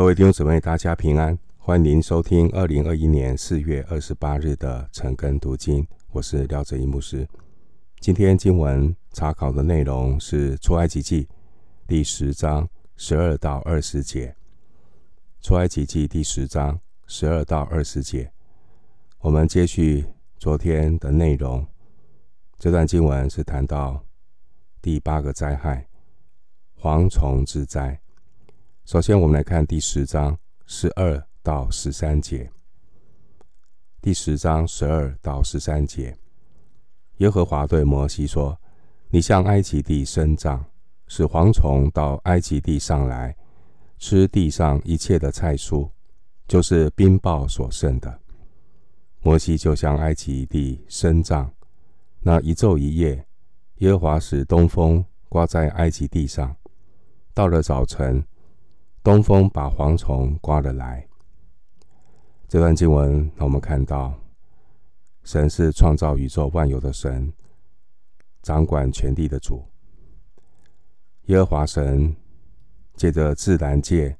[0.00, 5.86] 各位弟兄姊妹，大家平安，欢迎收听二零二一年四月二十八日的晨更读经。
[6.12, 7.28] 我是廖哲一牧师。
[7.98, 11.28] 今天经文查考的内容是出埃及记
[11.86, 12.66] 第十章
[12.96, 14.34] 十二到二十节。
[15.42, 18.32] 出埃及记第十章十二到二十节，
[19.18, 20.06] 我们接续
[20.38, 21.66] 昨天的内容。
[22.58, 24.02] 这段经文是谈到
[24.80, 25.86] 第八个灾害——
[26.80, 28.00] 蝗虫之灾。
[28.90, 32.50] 首先，我们来看第十章十二到十三节。
[34.02, 36.18] 第十章十二到十三节，
[37.18, 38.60] 耶和华对摩西说
[39.10, 40.64] ：“你向埃及地伸杖，
[41.06, 43.36] 使蝗虫到埃及地上来，
[43.96, 45.88] 吃地上一切的菜蔬，
[46.48, 48.18] 就是冰雹所剩的。”
[49.22, 51.48] 摩西就向埃及地伸杖，
[52.18, 53.24] 那一昼一夜，
[53.76, 56.56] 耶和华使东风刮在埃及地上，
[57.32, 58.26] 到了早晨。
[59.02, 61.06] 东风把蝗虫刮了来。
[62.46, 64.12] 这段经文，让我们看到，
[65.22, 67.32] 神是创造宇宙万有的神，
[68.42, 69.64] 掌管全地的主。
[71.26, 72.14] 耶和华神
[72.94, 74.14] 借着自然界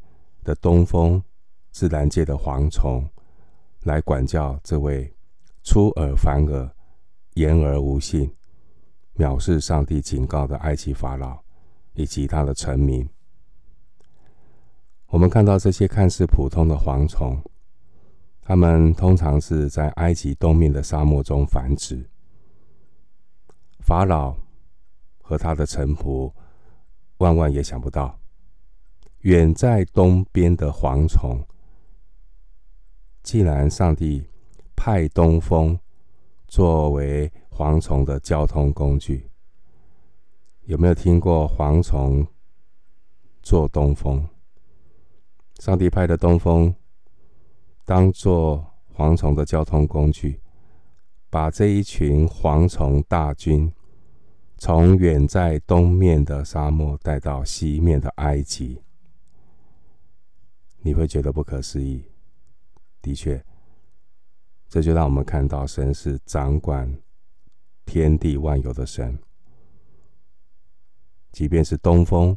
[0.44, 1.22] 的东风、
[1.70, 3.06] 自然界的蝗虫，
[3.83, 5.12] 来管教这位
[5.62, 6.70] 出尔反尔、
[7.34, 8.34] 言而无信、
[9.16, 11.38] 藐视上帝警告的埃及法老
[11.92, 13.06] 以及他的臣民。
[15.11, 17.36] 我们看到这些看似普通的蝗虫，
[18.41, 22.08] 它们通常是在埃及东面的沙漠中繁殖。
[23.80, 24.36] 法老
[25.20, 26.33] 和他的臣仆
[27.19, 28.20] 万万也想不到，
[29.22, 31.45] 远在东边的蝗虫，
[33.24, 34.24] 既然上帝
[34.77, 35.77] 派东风
[36.47, 39.28] 作为蝗虫的交通工具。
[40.67, 42.24] 有没有听过蝗虫
[43.42, 44.24] 做东风？
[45.61, 46.75] 上帝派的东风，
[47.84, 48.66] 当作
[48.97, 50.41] 蝗虫的交通工具，
[51.28, 53.70] 把这一群蝗虫大军，
[54.57, 58.80] 从远在东面的沙漠带到西面的埃及。
[60.79, 62.07] 你会觉得不可思议。
[63.02, 63.45] 的确，
[64.67, 66.90] 这就让我们看到神是掌管
[67.84, 69.18] 天地万有的神。
[71.33, 72.34] 即便是东风，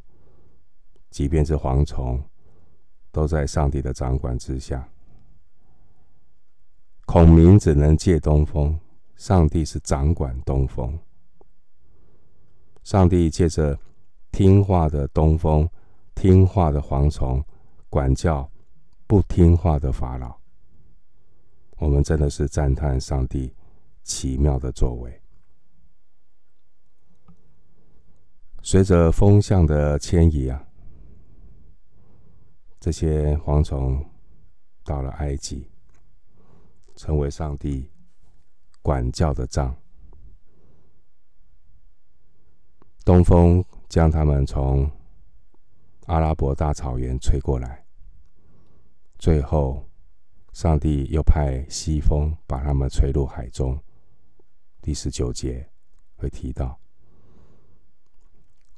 [1.10, 2.22] 即便是蝗虫。
[3.14, 4.86] 都在上帝的掌管之下。
[7.06, 8.78] 孔明只能借东风，
[9.16, 10.98] 上帝是掌管东风。
[12.84, 13.78] 上帝借着
[14.32, 15.70] 听话的东风、
[16.16, 17.42] 听话的蝗虫，
[17.88, 18.50] 管教
[19.06, 20.36] 不听话的法老。
[21.78, 23.54] 我们真的是赞叹上帝
[24.02, 25.22] 奇妙的作为。
[28.64, 30.66] 随着风向的迁移啊。
[32.84, 34.06] 这些蝗虫
[34.84, 35.72] 到了埃及，
[36.98, 37.90] 成为上帝
[38.82, 39.74] 管教的杖。
[43.06, 44.92] 东风将他们从
[46.08, 47.86] 阿拉伯大草原吹过来，
[49.18, 49.90] 最后
[50.52, 53.80] 上帝又派西风把他们吹入海中。
[54.82, 55.66] 第十九节
[56.18, 56.78] 会提到，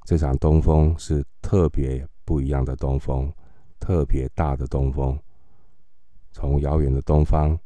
[0.04, 3.34] 这场东风是特别不一样的东风。
[3.80, 5.20] 特别大的东风，
[6.32, 7.60] 从遥远的东方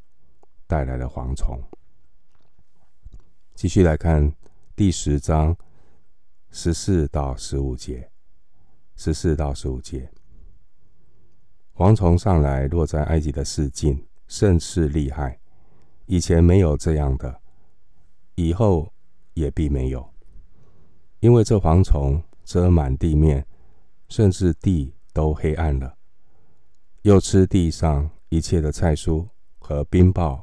[0.68, 1.62] 带来了蝗虫。
[3.56, 4.34] 继续来看
[4.76, 5.56] 第十章
[6.50, 8.10] 十四到十五节，
[8.96, 10.12] 十四到十五节，
[11.76, 15.40] 蝗虫上来落在埃及的四境，甚是厉害。
[16.06, 17.42] 以前没有这样的，
[18.36, 18.92] 以后
[19.34, 20.12] 也必没有，
[21.20, 23.46] 因为这蝗虫遮满地面，
[24.08, 25.99] 甚至地都黑暗了。
[27.10, 29.28] 又吃地上一切的菜蔬
[29.58, 30.40] 和冰雹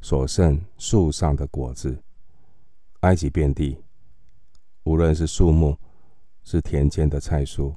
[0.00, 2.02] 所剩树上的果子，
[3.02, 3.78] 埃及遍地，
[4.82, 5.78] 无论是树木，
[6.42, 7.72] 是田间的菜蔬，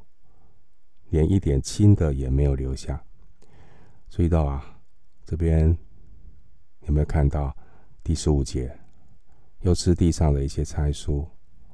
[1.12, 3.04] 连一点青的也没有留下。
[4.10, 4.76] 注意到啊，
[5.24, 5.78] 这边
[6.88, 7.56] 有没有看到
[8.04, 8.76] 第十五节？
[9.60, 11.24] 又吃地上的一些菜蔬，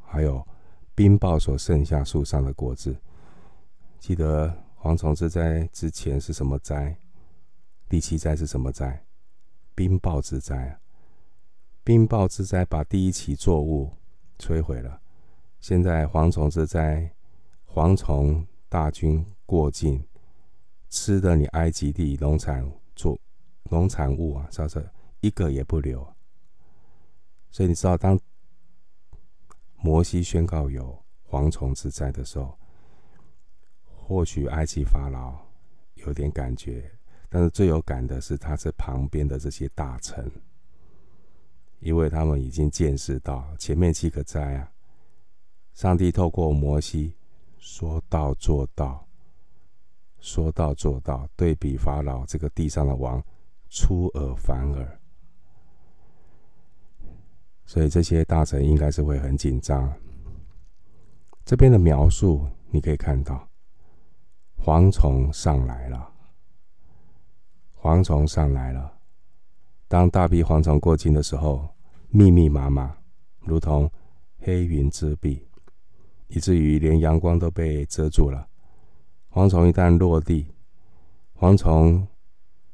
[0.04, 0.46] 还有
[0.94, 2.94] 冰雹所剩下树上的果子，
[4.00, 4.67] 记得。
[4.80, 6.96] 蝗虫之灾之前是什么灾？
[7.90, 9.04] 第七灾是什么灾？
[9.74, 10.80] 冰雹之灾啊！
[11.84, 13.92] 冰雹之灾把第一期作物
[14.38, 15.02] 摧毁了。
[15.60, 17.12] 现在蝗虫之灾，
[17.74, 20.06] 蝗虫大军过境，
[20.90, 23.20] 吃的你埃及地农产作
[23.70, 24.82] 农产物啊，稍稍
[25.22, 26.08] 一个也不留。
[27.52, 28.18] 所以你知道，当
[29.76, 32.57] 摩西宣告有蝗虫之灾的时候。
[34.08, 35.38] 或许埃及法老
[35.96, 36.90] 有点感觉，
[37.28, 40.32] 但是最有感的是他这旁边的这些大臣，
[41.80, 44.72] 因为他们已经见识到前面七个灾啊，
[45.74, 47.14] 上帝透过摩西
[47.58, 49.06] 说到做到，
[50.22, 53.22] 说到做到，对比法老这个地上的王
[53.70, 55.00] 出尔反尔，
[57.66, 59.94] 所以这些大臣应该是会很紧张。
[61.44, 63.47] 这边的描述你可以看到，
[64.68, 66.12] 蝗虫上来了，
[67.82, 68.98] 蝗虫上来了。
[69.88, 71.70] 当大批蝗虫过境的时候，
[72.10, 72.98] 密密麻麻，
[73.40, 73.90] 如同
[74.40, 75.42] 黑云遮蔽，
[76.28, 78.46] 以至于连阳光都被遮住了。
[79.32, 80.48] 蝗虫一旦落地，
[81.40, 82.06] 蝗虫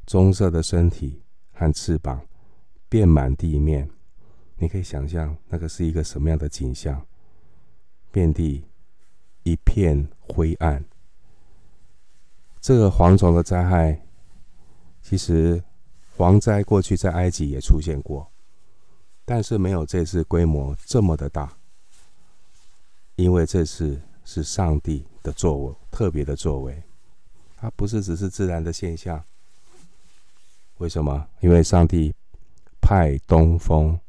[0.07, 2.25] 棕色的身体和翅膀
[2.90, 3.88] 遍满地面，
[4.56, 7.06] 你可以想象那个是一个什么样的景象。
[8.12, 8.66] 遍地
[9.44, 10.84] 一片灰暗。
[12.63, 14.00] 这个蝗虫的灾害，
[15.01, 15.62] 其实
[16.15, 18.31] 蝗灾过去在埃及也出现过，
[19.25, 21.51] 但是没有这次规模这么的大。
[23.18, 26.81] 因为这次是上帝的作为，特别的作为，
[27.57, 29.21] 它不是只是自然的现象。
[30.77, 31.27] 为什么？
[31.42, 32.16] 因为上帝
[32.80, 34.00] 派东风。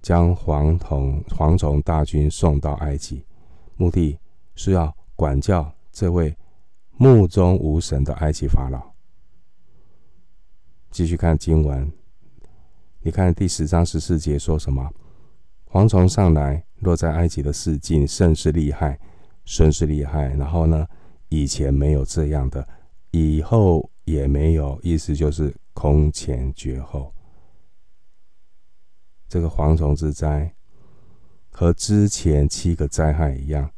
[0.00, 3.22] 将蝗虫蝗虫大军送到埃及，
[3.76, 4.18] 目的
[4.54, 6.34] 是要管教这位
[7.02, 8.92] 目中无神的埃及法老。
[10.90, 11.90] 继续看经文，
[13.00, 14.86] 你看第十章十四节说什么？
[15.70, 19.00] 蝗虫上来，落在埃及的四境，甚是厉害，
[19.46, 20.28] 甚是厉害。
[20.34, 20.86] 然后呢，
[21.30, 22.68] 以前没有这样的，
[23.12, 27.14] 以后也没有，意思就是空前绝后。
[29.26, 30.54] 这个蝗虫之灾
[31.50, 33.70] 和之前七个灾害一样，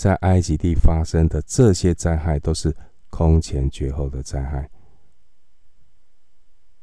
[0.00, 2.74] 在埃及地发生的这些灾害都是
[3.10, 4.70] 空前绝后的灾害，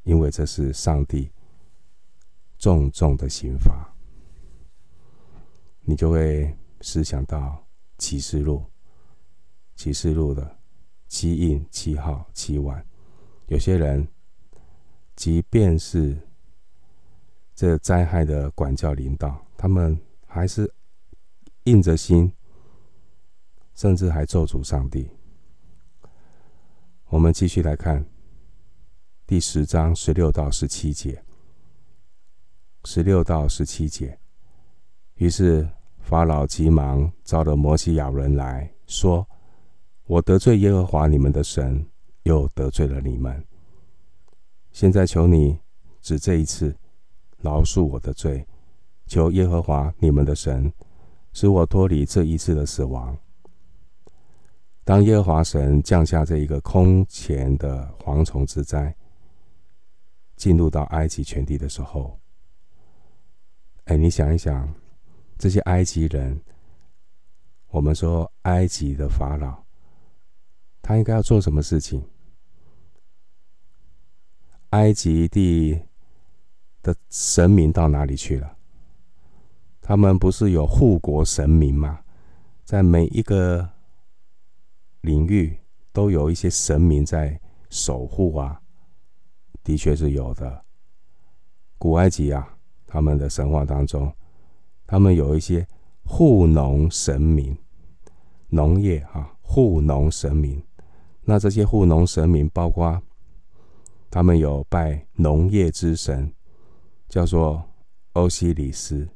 [0.04, 1.32] 因为这是上帝
[2.60, 3.92] 重重的刑罚。
[5.82, 7.66] 你就会思想到
[7.98, 8.64] 启示录，
[9.76, 10.56] 启示录的
[11.08, 12.86] 七印、七号、七碗，
[13.48, 14.08] 有些人
[15.16, 16.16] 即便是。
[17.56, 20.72] 这灾害的管教领导，他们还是
[21.64, 22.32] 硬着心，
[23.78, 25.10] 甚至还咒诅上帝。
[27.06, 28.06] 我们继续来看
[29.26, 31.24] 第十章十六到十七节。
[32.84, 34.20] 十六到十七节，
[35.16, 35.70] 于是
[36.00, 39.26] 法老急忙召了摩西亚伦来说
[40.08, 41.86] ：“我得罪耶和华你们的神，
[42.24, 43.46] 又得罪了你们。
[44.72, 45.58] 现在求你
[46.02, 46.76] 只这一次。”
[47.40, 48.48] 饶恕我的罪，
[49.06, 50.74] 求耶和华你们的神
[51.34, 53.16] 使我脱离这一次的死亡。
[54.88, 58.96] 当耶和华神降下这一个空前的蝗虫之灾，
[60.38, 62.18] 进入到埃及全地的时候，
[63.84, 64.74] 哎，你想一想，
[65.38, 66.42] 这些埃及人，
[67.68, 69.62] 我们说埃及的法老，
[70.82, 72.02] 他应该要做什么事情？
[74.70, 75.82] 埃及地。
[76.82, 78.56] 的神明到哪里去了？
[79.82, 82.00] 他们不是有护国神明吗？
[82.64, 83.70] 在每一个
[85.08, 85.58] 领域
[85.92, 87.40] 都有一些神明在
[87.70, 88.62] 守护啊，
[89.64, 90.64] 的确是有的。
[91.78, 94.14] 古埃及啊，他们的神话当中，
[94.86, 95.66] 他们有一些
[96.04, 97.58] 护农神明，
[98.50, 100.62] 农业啊，护农神明。
[101.22, 103.02] 那这些护农神明包括
[104.12, 106.32] 他们有拜农业之神。
[107.10, 107.64] 叫做
[108.14, 109.08] 欧西里斯，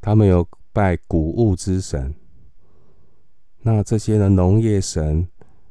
[0.00, 2.14] 他们有拜谷物之神。
[3.66, 5.26] 那这些呢农业神、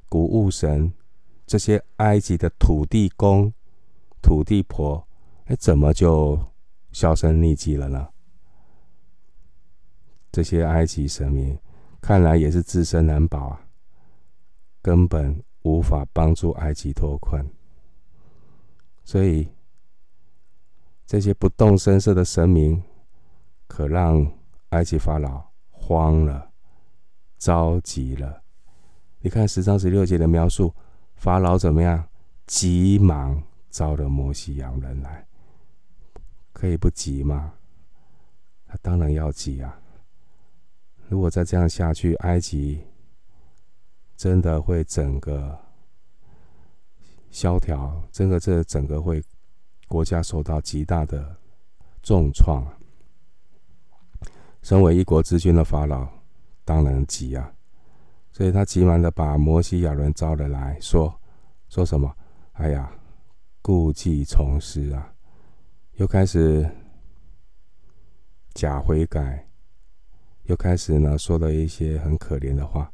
[0.09, 0.91] 谷物神，
[1.45, 3.53] 这些埃及的土地公、
[4.19, 5.07] 土地婆，
[5.45, 6.43] 哎，怎么就
[6.91, 8.09] 销声匿迹了呢？
[10.31, 11.55] 这些埃及神明
[12.01, 13.61] 看来也是自身难保啊，
[14.81, 17.45] 根本无法帮助埃及脱困，
[19.05, 19.47] 所以。
[21.05, 22.81] 这些不动声色的神明，
[23.67, 24.25] 可让
[24.69, 26.49] 埃及法老慌了、
[27.43, 28.41] 着急了。
[29.19, 30.73] 你看十章十六节的描述，
[31.15, 32.07] 法老怎么样？
[32.47, 35.27] 急忙招了摩西、洋人来，
[36.53, 37.53] 可以不急吗？
[38.65, 39.77] 他当然要急啊！
[41.09, 42.81] 如果再这样下去，埃及
[44.15, 45.59] 真的会整个
[47.29, 49.21] 萧条，整个这整个会。
[49.85, 51.35] 国家受到极大的
[52.01, 52.65] 重创，
[54.63, 56.09] 身为一国之君的法老
[56.65, 57.53] 当然急啊！
[58.31, 61.13] 所以他急忙的把摩西、亚伦招了来说
[61.69, 62.11] ：“说什么？
[62.53, 62.91] 哎呀，
[63.61, 65.13] 故伎重施啊！
[65.97, 66.67] 又开始
[68.53, 69.47] 假悔改，
[70.43, 72.91] 又开始呢说了一些很可怜的话。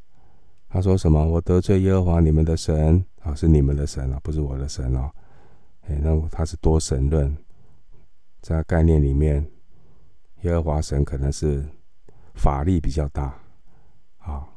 [0.67, 1.25] 他说什么？
[1.25, 5.09] 我得罪耶和华你们的神啊，是你们的神啊，不是我的神哦。
[5.87, 7.35] 哎，那他是多神论，
[8.41, 9.45] 在概念里面，
[10.41, 11.65] 耶和华神可能是
[12.35, 13.37] 法力比较大
[14.19, 14.47] 啊。”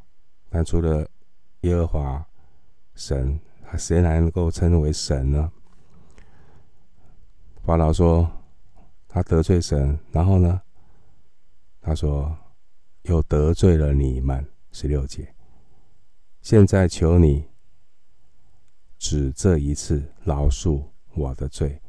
[0.49, 1.09] 但除了
[1.62, 2.26] 耶和华
[2.95, 3.40] 神，
[3.78, 5.50] 谁来能够称为神呢？
[7.64, 8.31] 法老说
[9.09, 10.61] 他得罪神，然后呢，
[11.81, 12.37] 他说
[13.02, 14.47] 又得罪了你们。
[14.75, 15.35] 十六节，
[16.40, 17.47] 现在求你
[18.99, 20.83] 只这一次饶恕
[21.14, 21.83] 我的罪，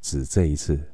[0.00, 0.92] 只这一次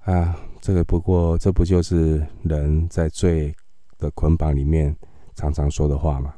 [0.00, 0.36] 啊！
[0.66, 3.54] 这个不过，这不就是人在罪
[3.98, 4.92] 的捆绑里面
[5.36, 6.34] 常常说的话嘛，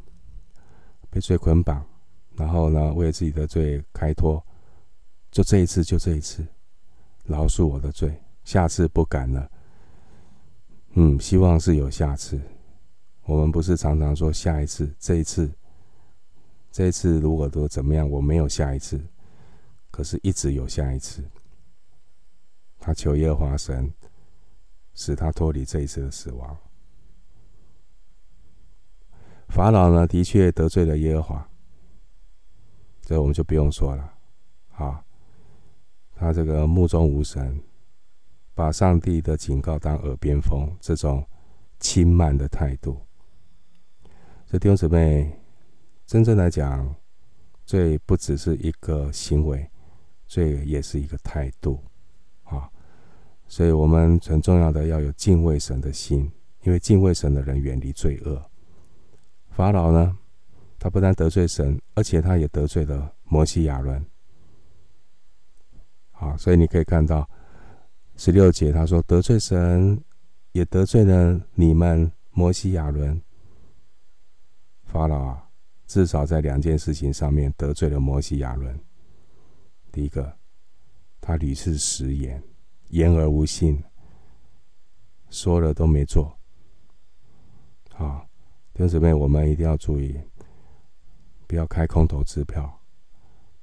[1.08, 1.82] 被罪捆绑，
[2.36, 4.44] 然后呢，为自己的罪开脱，
[5.30, 6.46] 就这一次，就这一次，
[7.24, 9.50] 饶恕我的罪，下次不敢了。
[10.92, 12.38] 嗯，希望是有下次。
[13.24, 15.50] 我们不是常常说下一次，这一次，
[16.70, 19.00] 这一次如果都怎么样，我没有下一次，
[19.90, 21.24] 可是一直有下一次。
[22.78, 23.90] 他求耶和华神，
[24.98, 26.58] 使他脱离这一次的死亡。
[29.46, 31.48] 法老呢，的确得罪了耶和华，
[33.02, 34.12] 这我们就不用说了。
[34.72, 35.04] 啊，
[36.16, 37.62] 他这个目中无神，
[38.54, 41.24] 把上帝的警告当耳边风，这种
[41.78, 43.00] 轻慢的态度。
[44.46, 45.32] 这弟兄姊妹，
[46.06, 46.92] 真正来讲，
[47.64, 49.70] 罪不只是一个行为，
[50.26, 51.84] 罪也是一个态度。
[53.48, 56.30] 所以我们很重要的要有敬畏神的心，
[56.62, 58.40] 因为敬畏神的人远离罪恶。
[59.48, 60.16] 法老呢，
[60.78, 64.04] 他不但得罪神，而且他也得罪了摩西亚伦。
[66.12, 67.28] 好，所以你可以看到
[68.16, 70.00] 十六节，他说得罪神，
[70.52, 73.20] 也得罪了你们摩西亚伦。
[74.84, 75.48] 法老啊，
[75.86, 78.78] 至少在两件事情上面得罪了摩西亚伦。
[79.90, 80.36] 第一个，
[81.20, 82.42] 他屡次食言，
[82.88, 83.82] 言而无信，
[85.30, 86.38] 说了都没做。
[87.90, 88.24] 好。
[88.72, 90.16] 弟兄姊妹，我们一定要注意，
[91.48, 92.80] 不要开空头支票，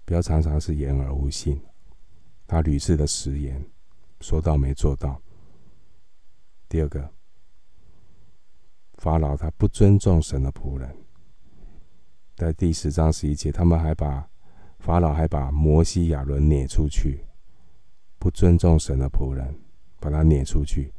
[0.03, 1.57] 不要常常是言而无信。
[2.45, 3.65] 他屡次的食言，
[4.19, 5.21] 说到没做到。
[6.67, 7.09] 第二个，
[8.95, 10.93] 法老他不尊重神的仆人，
[12.35, 14.29] 在第十章十一节，他们还把
[14.79, 17.24] 法老还把摩西亚伦撵出去，
[18.17, 19.55] 不尊重神的仆人，
[19.99, 20.91] 把他撵出去。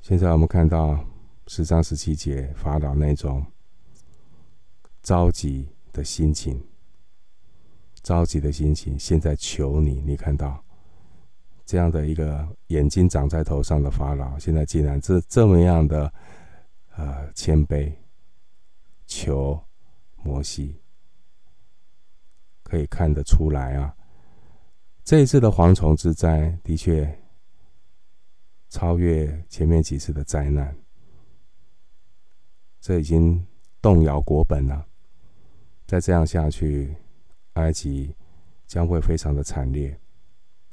[0.00, 1.04] 现在我们看到。
[1.48, 3.44] 十章十七节，法老那种
[5.02, 6.64] 着急的心情，
[8.00, 10.64] 着急的心情，现在求你，你看到
[11.66, 16.10] 这样的一个眼睛长在头上的法老，现在竟然这这么样的
[16.94, 17.92] 呃谦卑，
[19.04, 19.60] 求
[20.22, 20.80] 摩西，
[22.62, 23.94] 可以看得出来啊，
[25.04, 27.20] 这一次的蝗虫之灾的确
[28.68, 30.76] 超越前面几次的灾难。
[32.80, 33.44] 这已经
[33.80, 34.86] 动摇国本了，
[35.86, 36.96] 再这样下去，
[37.54, 38.14] 埃及
[38.66, 39.96] 将会非常的惨烈。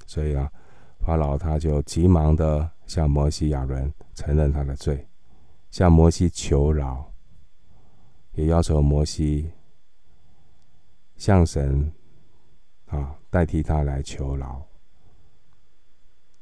[0.08, 0.52] 所以啊，
[1.00, 5.08] 法老他就急忙的向摩西、亚伦承认他的罪，
[5.70, 7.12] 向摩西求饶，
[8.34, 9.52] 也要求摩西
[11.16, 11.92] 向神
[12.88, 14.68] 啊代替他来求饶。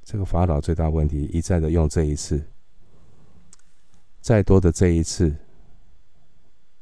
[0.04, 2.50] 这个法老最大问题一再的用这一次，
[4.22, 5.36] 再多的这一次。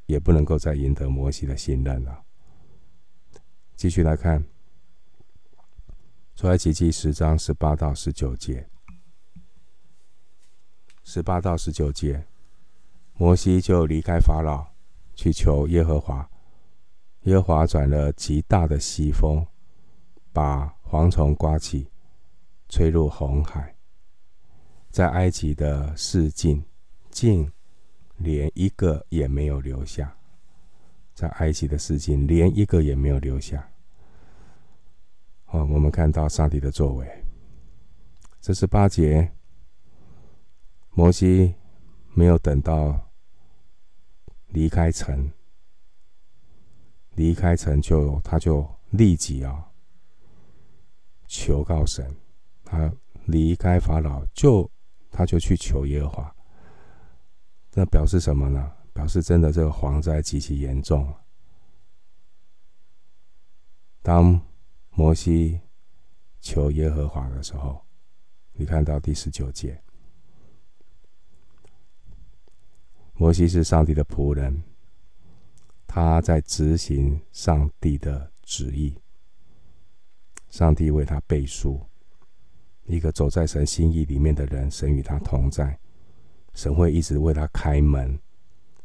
[0.08, 2.24] 也不能够再赢得摩西的信任了。
[3.76, 4.46] 继续来看，
[6.36, 8.70] 出埃及记十章十八到十九节，
[11.04, 12.24] 十八到十九节，
[13.16, 14.68] 摩西就离开法老，
[15.16, 16.30] 去求耶和华。
[17.22, 19.44] 耶和华转了极大的西风，
[20.36, 21.88] 把蝗虫刮起，
[22.68, 23.74] 吹入红海，
[24.92, 26.62] 在埃及的四境
[27.10, 27.50] 竟。
[28.18, 30.16] 连一个也没有留下，
[31.14, 33.70] 在埃及的四境，连一个也没有留下。
[35.44, 37.06] 好，我们看到上帝的作为。
[38.40, 39.30] 这是八节，
[40.92, 41.54] 摩西
[42.14, 42.98] 没有等到
[44.48, 45.30] 离开城，
[47.16, 49.70] 离开城就他就立即啊
[51.28, 52.16] 求告神，
[52.64, 52.92] 他
[53.26, 54.70] 离开法老就
[55.12, 56.36] 他就去求耶和华。
[57.74, 58.72] 那表示什么呢？
[58.94, 61.14] 表示真的这个蝗灾极其严重。
[64.02, 64.40] 当
[64.92, 65.60] 摩西
[66.40, 67.82] 求耶和华的时候，
[68.54, 69.82] 你看到第十九节，
[73.14, 74.64] 摩西是上帝的仆人，
[75.86, 78.98] 他在执行上帝的旨意。
[80.56, 81.82] 上帝为他背书，
[82.86, 85.78] 一个走在神心意里面的人，神与他同在，
[86.54, 88.18] 神会一直为他开门，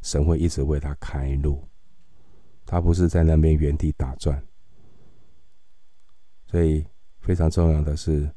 [0.01, 1.65] 神会一直为他开路，
[2.65, 4.43] 他不是在那边原地打转。
[6.45, 6.85] 所以
[7.21, 8.29] 非常重要的是，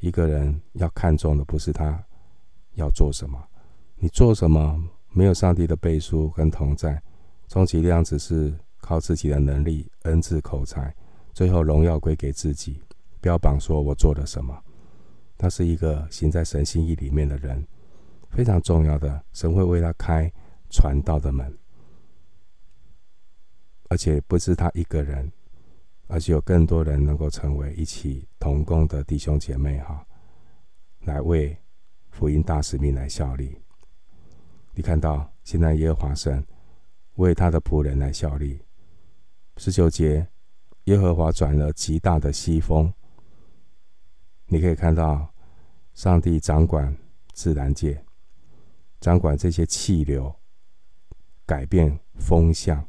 [0.00, 2.04] 一个人要看重的不是他
[2.74, 3.42] 要做什么，
[3.96, 4.78] 你做什么
[5.08, 7.02] 没有上帝的背书跟同在，
[7.48, 10.94] 充其量只是靠自己的能力、恩赐、口才。
[11.32, 12.80] 最后荣耀归给自己，
[13.20, 14.62] 标榜说我做了什么。
[15.38, 17.66] 他是一个行在神心意里面的人，
[18.30, 20.30] 非常重要的，神会为他开
[20.70, 21.58] 传道的门，
[23.88, 25.32] 而且不是他一个人，
[26.06, 30.06] 而且有更多人能够成为一起同工的弟兄姐妹哈，
[31.00, 31.56] 来为
[32.10, 33.56] 福音大使命来效力。
[34.74, 36.44] 你看到现在耶和华神
[37.14, 38.60] 为他的仆人来效力，
[39.56, 40.26] 十九节。
[40.84, 42.92] 耶和华转了极大的西风，
[44.46, 45.32] 你可以看到，
[45.94, 46.96] 上帝掌管
[47.32, 48.04] 自然界，
[49.00, 50.34] 掌管这些气流，
[51.46, 52.84] 改变风向，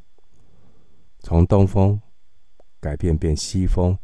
[1.20, 2.02] 从东风
[2.80, 3.96] 改变变西风，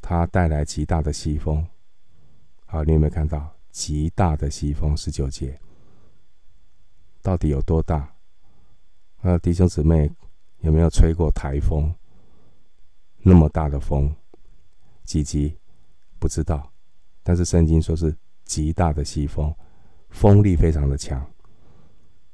[0.00, 1.66] 它带来极大的西风。
[2.66, 4.96] 好，你有没有看到极大的西风？
[4.96, 5.60] 十九节
[7.22, 8.14] 到底有多大？
[9.22, 10.08] 呃，弟兄姊妹
[10.60, 11.92] 有没有吹过台风？
[13.26, 14.14] 那么大的风，
[15.02, 15.56] 几级
[16.18, 16.70] 不知道，
[17.22, 18.14] 但是圣经说是
[18.44, 19.52] 极大的西风，
[20.10, 21.26] 风力非常的强，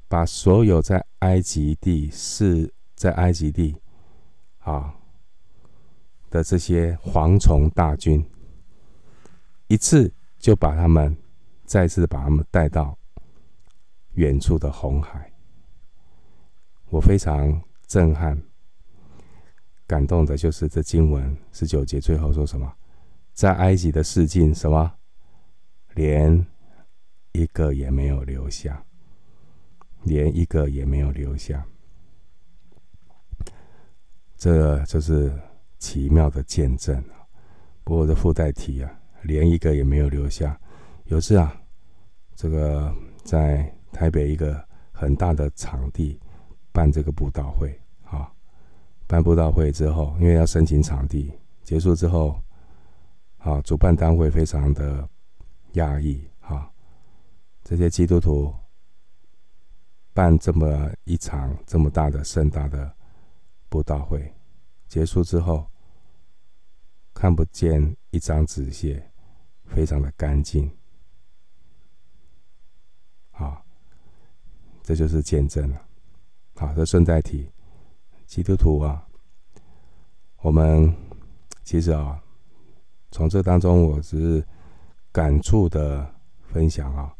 [0.09, 3.73] 把所有在埃及地是在埃及地
[4.59, 4.93] 啊
[6.29, 8.29] 的这些蝗虫大军，
[9.67, 11.15] 一次就把他们
[11.63, 12.97] 再次把他们带到
[14.15, 15.31] 远处的红海，
[16.89, 18.37] 我非常震撼。
[19.91, 22.73] 感动的就是这经文十九节最后说什么？
[23.33, 24.89] 在埃及的四境，什么？
[25.95, 26.47] 连
[27.33, 28.81] 一个也没有留下，
[30.03, 31.65] 连一个也没有留下。
[34.37, 35.37] 这就是
[35.77, 37.27] 奇妙的见证啊。
[37.83, 38.89] 不过这附带题啊，
[39.23, 40.57] 连一个也没有留下。
[41.07, 41.53] 有次啊，
[42.33, 46.17] 这个在台北一个很大的场地
[46.71, 47.77] 办这个布道会。
[49.11, 51.33] 办布道会之后，因为要申请场地，
[51.65, 52.41] 结束之后，
[53.39, 55.05] 啊，主办单位非常的
[55.73, 56.71] 压抑，哈，
[57.61, 58.55] 这些基督徒
[60.13, 62.89] 办这么一场这么大的盛大的
[63.67, 64.33] 布道会，
[64.87, 65.69] 结束之后，
[67.13, 69.11] 看不见一张纸屑，
[69.65, 70.71] 非常的干净，
[73.31, 73.61] 啊，
[74.81, 75.85] 这就是见证了，
[76.55, 77.51] 好，这顺带提。
[78.31, 79.05] 基督徒啊，
[80.41, 80.95] 我们
[81.65, 82.17] 其实啊，
[83.11, 84.47] 从这当中，我只是
[85.11, 87.13] 感触的分享啊。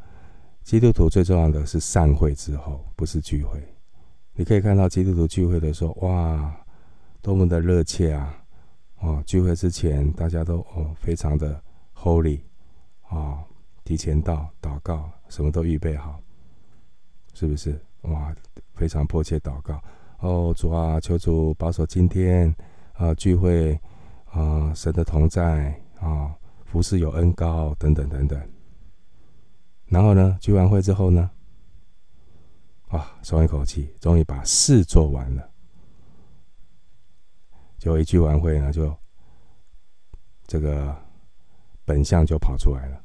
[0.63, 3.61] 基督徒最重要的是散会之后，不是聚会。
[4.35, 6.55] 你可以看到基督徒聚会的时候，哇，
[7.21, 8.33] 多么的热切啊！
[8.99, 11.61] 哦，聚会之前大家都哦非常的
[11.93, 12.39] holy
[13.09, 13.43] 啊，
[13.83, 16.21] 提前到祷告，什么都预备好，
[17.33, 17.77] 是不是？
[18.03, 18.33] 哇，
[18.75, 19.77] 非常迫切祷告。
[20.21, 22.55] 哦，主啊，求主保守今天
[22.93, 23.79] 啊、聚会
[24.25, 28.39] 啊、神的同在啊，服事有恩高等等等等。
[29.87, 31.31] 然后呢，聚完会之后呢，
[32.89, 35.49] 啊，松一口气，终于把事做完了。
[37.79, 38.95] 就一聚完会呢，就
[40.45, 40.95] 这个
[41.83, 43.03] 本相就跑出来了，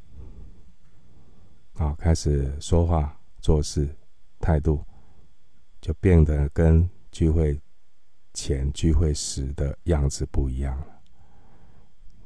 [1.79, 3.89] 啊，开始说话做事
[4.39, 4.85] 态度
[5.81, 6.87] 就变得跟。
[7.17, 7.59] 聚会
[8.35, 11.01] 前、聚会时的样子不一样了。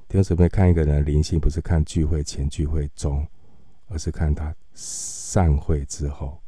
[0.09, 3.25] 弟兄姊妹，看一个人灵性，不是看聚会前、聚会中，
[3.87, 6.43] 而是看他散会之后。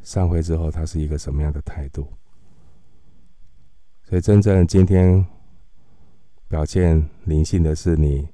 [0.00, 2.06] 散会之后，他是一个什么样的态度？
[4.04, 5.26] 所以，真正今天
[6.46, 8.28] 表现灵性的是你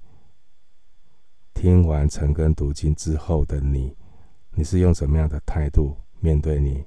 [1.55, 3.97] 听完晨更读经之后的你，
[4.51, 6.85] 你是用什么样的态度面对你？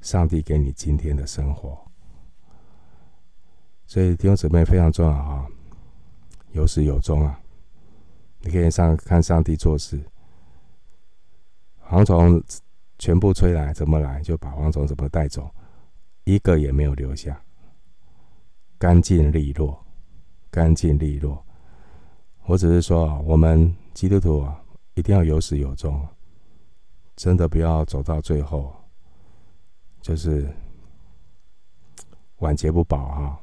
[0.00, 1.78] 上帝给你今天的生活，
[3.86, 5.46] 所以弟兄姊妹非常重要啊，
[6.52, 7.40] 有始有终啊。
[8.40, 10.00] 你可以上看上帝做事，
[11.88, 12.40] 蝗虫
[12.98, 15.50] 全部吹来，怎么来就把蝗虫怎么带走，
[16.24, 17.42] 一个也没有留下，
[18.78, 19.84] 干净利落，
[20.50, 21.44] 干净利落。
[22.46, 24.62] 我只是说啊，我们基督徒啊，
[24.94, 26.06] 一定要有始有终，
[27.16, 28.72] 真的不要走到最后，
[30.00, 30.48] 就是
[32.38, 33.38] 晚节不保啊。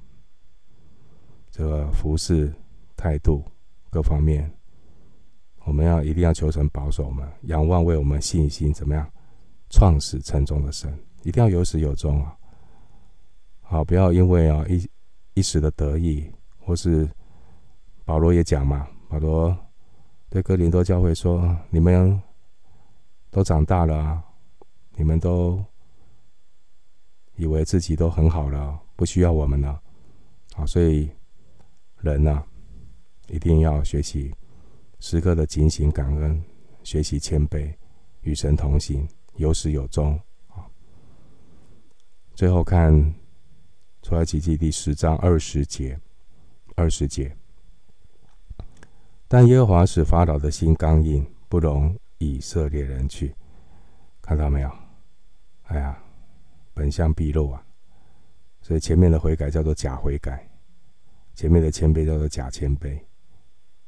[1.52, 2.54] 这个服侍
[2.96, 3.44] 态度
[3.90, 4.52] 各方面。
[5.64, 9.12] 我们要一定要求神保守我们，仰望为我们信心怎么样
[9.72, 12.38] 创始成终的神，一定要有始有终啊！
[13.62, 14.88] 好，不要因为啊一
[15.34, 17.10] 一时的得意，或是
[18.04, 19.58] 保罗也讲嘛，保罗
[20.30, 22.22] 对哥林多教会说：“你们
[23.32, 24.24] 都长大了啊，
[24.92, 25.66] 你们都
[27.36, 29.82] 以为自己都很好了，不需要我们了。”
[30.56, 31.10] 啊，所以
[32.00, 32.48] 人呢、啊，
[33.28, 34.34] 一定要学习。
[35.00, 36.42] 时刻的警醒感恩，
[36.84, 37.74] 学习谦卑，
[38.22, 40.64] 与神同行，有始有终啊。
[42.34, 43.14] 最后看
[44.02, 46.00] 出埃及记第十章二十节，
[46.76, 47.36] 二十节。
[49.28, 53.36] 但耶和华使法老的心刚硬，不容以色列人去。
[54.22, 54.72] 看到没有？
[55.64, 56.02] 哎呀，
[56.76, 57.66] 本相毕露啊！
[58.62, 60.48] 所以前面的悔改叫做假悔改，
[61.34, 63.00] 前面的谦卑叫做假谦卑。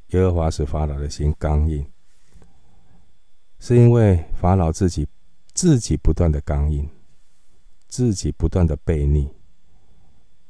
[0.07, 1.85] 耶和华使法老的心刚硬，
[3.59, 5.05] 是因为法老自己
[5.53, 6.89] 自己不断的刚硬，
[7.87, 9.29] 自己不断的悖逆，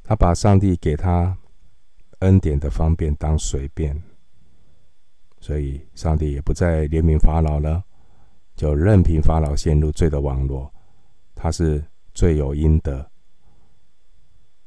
[0.04, 1.36] 他把上帝给他
[2.20, 4.00] 恩典的方便当随便，
[5.40, 7.82] 所以上帝也不再怜悯法老了，
[8.54, 10.72] 就任凭法老陷入罪的网络，
[11.34, 11.84] 他是
[12.18, 13.08] 罪有应得。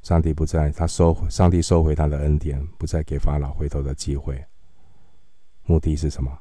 [0.03, 4.41] 上帝不再，他收回上帝收回他的恩典，不再给法老回头的机会。
[5.63, 6.31] 目的是什么？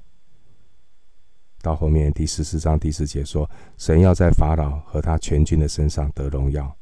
[1.60, 6.72] 到后面第十四章第四节说，神要在法老和他全军的身上得荣耀，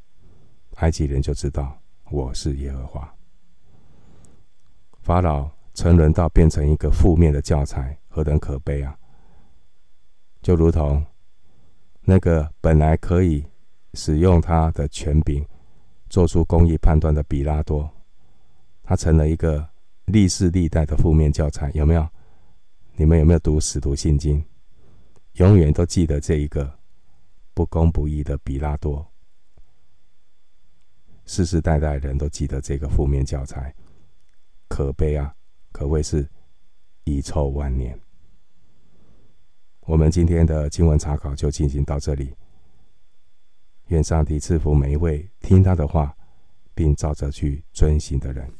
[0.75, 3.15] 埃及人就知道我是耶和华。
[5.01, 8.95] 法老沉沦到变成一个负面的教材，何等可悲啊！
[10.43, 11.03] 就如同
[12.03, 13.43] 那个本来可以
[13.99, 15.45] 使用他的权柄
[16.09, 17.91] 做出公义判断的比拉多，
[18.85, 19.69] 他成了一个
[20.05, 22.09] 历世历代的负面教材，有没有？
[22.95, 24.41] 你们有没有读《使徒信经》？
[25.33, 26.79] 永远都记得这一个
[27.55, 29.05] 不公不义的比拉多，
[31.27, 33.75] 世世代代人都记得这个负面教材，
[34.69, 35.35] 可悲啊！
[35.73, 36.25] 可谓是
[37.03, 37.99] 遗臭万年。
[39.81, 42.33] 我们今天的经文查考就进行到这里。
[43.89, 46.15] 愿上帝赐福每一位听他的话，
[46.75, 48.58] 并照着去遵行的人。